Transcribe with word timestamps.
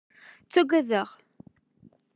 Tettagad-aɣ. 0.43 1.09